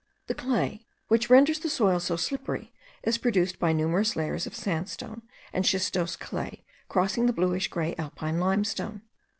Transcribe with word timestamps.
The 0.25 0.33
clay, 0.33 0.87
which 1.09 1.29
renders 1.29 1.59
the 1.59 1.69
soil 1.69 1.99
so 1.99 2.15
slippery, 2.15 2.73
is 3.03 3.19
produced 3.19 3.59
by 3.59 3.71
the 3.71 3.75
numerous 3.77 4.15
layers 4.15 4.47
of 4.47 4.55
sandstone 4.55 5.21
and 5.53 5.63
schistose 5.63 6.15
clay 6.17 6.65
crossing 6.89 7.27
the 7.27 7.33
bluish 7.33 7.67
grey 7.67 7.93
alpine 7.99 8.39
limestone. 8.39 9.03